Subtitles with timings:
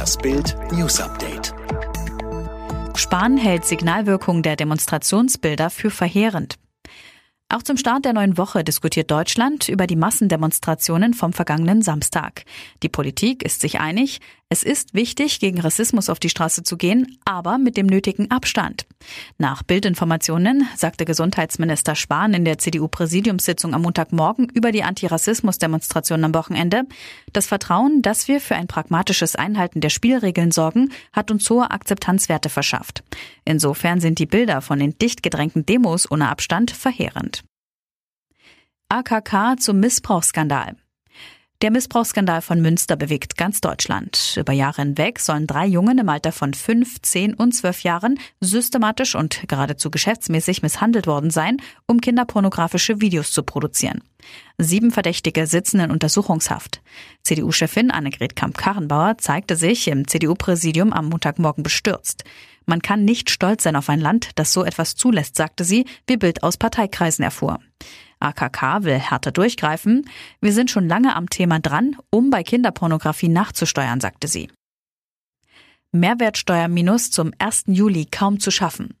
[0.00, 1.52] Das Bild News Update.
[2.94, 6.54] Spahn hält Signalwirkung der Demonstrationsbilder für verheerend.
[7.52, 12.44] Auch zum Start der neuen Woche diskutiert Deutschland über die Massendemonstrationen vom vergangenen Samstag.
[12.84, 14.20] Die Politik ist sich einig,
[14.52, 18.84] es ist wichtig, gegen Rassismus auf die Straße zu gehen, aber mit dem nötigen Abstand.
[19.38, 26.82] Nach Bildinformationen sagte Gesundheitsminister Spahn in der CDU-Präsidiumssitzung am Montagmorgen über die Antirassismus-Demonstration am Wochenende,
[27.32, 32.48] das Vertrauen, dass wir für ein pragmatisches Einhalten der Spielregeln sorgen, hat uns hohe Akzeptanzwerte
[32.48, 33.04] verschafft.
[33.44, 37.39] Insofern sind die Bilder von den dicht gedrängten Demos ohne Abstand verheerend.
[38.92, 40.74] AKK zum Missbrauchsskandal.
[41.62, 44.36] Der Missbrauchsskandal von Münster bewegt ganz Deutschland.
[44.36, 49.14] Über Jahre hinweg sollen drei Jungen im Alter von fünf, zehn und zwölf Jahren systematisch
[49.14, 54.02] und geradezu geschäftsmäßig misshandelt worden sein, um kinderpornografische Videos zu produzieren.
[54.58, 56.82] Sieben Verdächtige sitzen in Untersuchungshaft.
[57.22, 62.24] CDU-Chefin Annegret Kamp-Karrenbauer zeigte sich im CDU-Präsidium am Montagmorgen bestürzt.
[62.66, 66.16] Man kann nicht stolz sein auf ein Land, das so etwas zulässt, sagte sie, wie
[66.16, 67.60] Bild aus Parteikreisen erfuhr.
[68.20, 70.08] AKK will härter durchgreifen.
[70.40, 74.48] Wir sind schon lange am Thema dran, um bei Kinderpornografie nachzusteuern, sagte sie.
[75.92, 77.64] Mehrwertsteuerminus zum 1.
[77.66, 78.94] Juli kaum zu schaffen.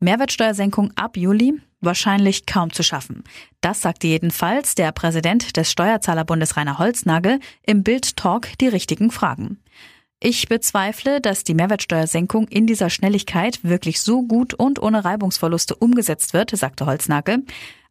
[0.00, 3.24] Mehrwertsteuersenkung ab Juli wahrscheinlich kaum zu schaffen.
[3.60, 9.62] Das sagte jedenfalls der Präsident des Steuerzahlerbundes Rainer Holznagel im Bild Talk die richtigen Fragen.
[10.22, 16.34] Ich bezweifle, dass die Mehrwertsteuersenkung in dieser Schnelligkeit wirklich so gut und ohne Reibungsverluste umgesetzt
[16.34, 17.44] wird, sagte Holznagel.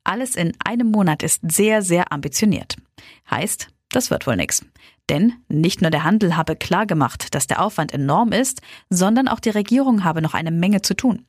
[0.03, 2.75] Alles in einem Monat ist sehr, sehr ambitioniert.
[3.29, 4.65] Heißt, das wird wohl nix.
[5.09, 9.49] Denn nicht nur der Handel habe klargemacht, dass der Aufwand enorm ist, sondern auch die
[9.49, 11.25] Regierung habe noch eine Menge zu tun.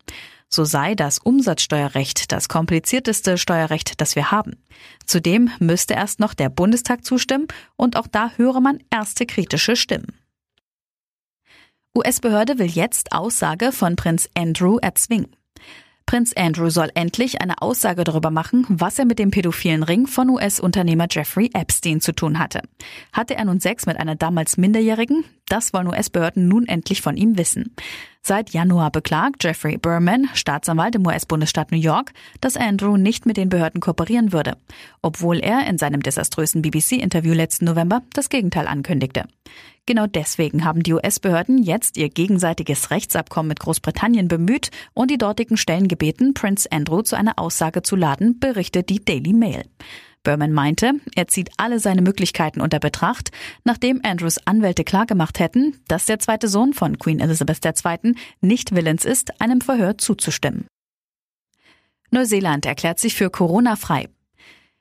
[0.49, 4.57] So sei das Umsatzsteuerrecht das komplizierteste Steuerrecht, das wir haben.
[5.07, 10.19] Zudem müsste erst noch der Bundestag zustimmen und auch da höre man erste kritische Stimmen.
[11.97, 15.35] US-Behörde will jetzt Aussage von Prinz Andrew erzwingen.
[16.11, 20.29] Prinz Andrew soll endlich eine Aussage darüber machen, was er mit dem pädophilen Ring von
[20.29, 22.63] US-Unternehmer Jeffrey Epstein zu tun hatte.
[23.13, 25.23] Hatte er nun Sex mit einer damals Minderjährigen?
[25.51, 27.75] Das wollen US-Behörden nun endlich von ihm wissen.
[28.23, 33.49] Seit Januar beklagt Jeffrey Berman, Staatsanwalt im US-Bundesstaat New York, dass Andrew nicht mit den
[33.49, 34.57] Behörden kooperieren würde,
[35.03, 39.25] obwohl er in seinem desaströsen BBC-Interview letzten November das Gegenteil ankündigte.
[39.87, 45.57] Genau deswegen haben die US-Behörden jetzt ihr gegenseitiges Rechtsabkommen mit Großbritannien bemüht und die dortigen
[45.57, 49.65] Stellen gebeten, Prince Andrew zu einer Aussage zu laden, berichtet die Daily Mail.
[50.23, 53.31] Berman meinte, er zieht alle seine Möglichkeiten unter Betracht,
[53.65, 58.15] nachdem Andrews Anwälte klargemacht hätten, dass der zweite Sohn von Queen Elizabeth II.
[58.41, 60.67] nicht willens ist, einem Verhör zuzustimmen.
[62.11, 64.09] Neuseeland erklärt sich für Corona frei.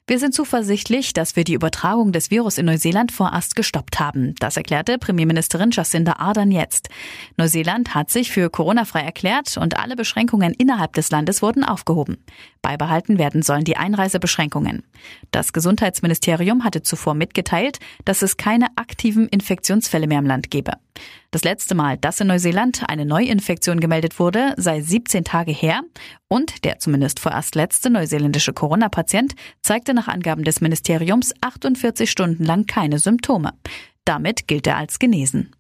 [0.10, 4.34] Wir sind zuversichtlich, dass wir die Übertragung des Virus in Neuseeland vorerst gestoppt haben.
[4.40, 6.90] Das erklärte Premierministerin Jacinda Ardern jetzt.
[7.38, 12.18] Neuseeland hat sich für Corona-frei erklärt und alle Beschränkungen innerhalb des Landes wurden aufgehoben.
[12.64, 14.82] Beibehalten werden sollen die Einreisebeschränkungen.
[15.30, 20.72] Das Gesundheitsministerium hatte zuvor mitgeteilt, dass es keine aktiven Infektionsfälle mehr im Land gebe.
[21.32, 25.82] Das letzte Mal, dass in Neuseeland eine Neuinfektion gemeldet wurde, sei 17 Tage her
[26.28, 32.66] und der zumindest vorerst letzte neuseeländische Corona-Patient zeigte nach Angaben des Ministeriums 48 Stunden lang
[32.66, 33.54] keine Symptome.
[34.06, 35.56] Damit gilt er als genesen.